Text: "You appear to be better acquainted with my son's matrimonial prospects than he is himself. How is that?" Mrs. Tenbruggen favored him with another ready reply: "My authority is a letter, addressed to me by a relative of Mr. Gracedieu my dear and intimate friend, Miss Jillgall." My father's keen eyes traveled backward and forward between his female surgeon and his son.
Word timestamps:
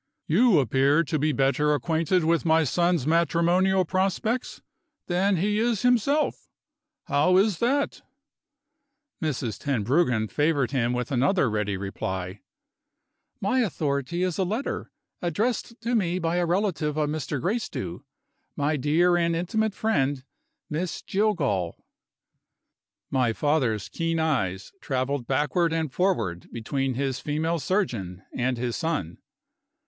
"You 0.25 0.57
appear 0.57 1.03
to 1.03 1.19
be 1.19 1.31
better 1.31 1.75
acquainted 1.75 2.23
with 2.23 2.43
my 2.43 2.63
son's 2.63 3.05
matrimonial 3.05 3.85
prospects 3.85 4.63
than 5.05 5.35
he 5.37 5.59
is 5.59 5.83
himself. 5.83 6.47
How 7.03 7.37
is 7.37 7.59
that?" 7.59 8.01
Mrs. 9.21 9.59
Tenbruggen 9.59 10.27
favored 10.27 10.71
him 10.71 10.93
with 10.93 11.11
another 11.11 11.51
ready 11.51 11.77
reply: 11.77 12.41
"My 13.39 13.59
authority 13.59 14.23
is 14.23 14.39
a 14.39 14.43
letter, 14.43 14.91
addressed 15.21 15.79
to 15.81 15.93
me 15.93 16.17
by 16.17 16.37
a 16.37 16.47
relative 16.47 16.97
of 16.97 17.07
Mr. 17.07 17.39
Gracedieu 17.39 18.03
my 18.55 18.77
dear 18.77 19.15
and 19.15 19.35
intimate 19.35 19.75
friend, 19.75 20.23
Miss 20.67 21.03
Jillgall." 21.03 21.75
My 23.11 23.33
father's 23.33 23.87
keen 23.87 24.17
eyes 24.19 24.73
traveled 24.81 25.27
backward 25.27 25.71
and 25.71 25.93
forward 25.93 26.49
between 26.51 26.95
his 26.95 27.19
female 27.19 27.59
surgeon 27.59 28.23
and 28.33 28.57
his 28.57 28.75
son. 28.75 29.19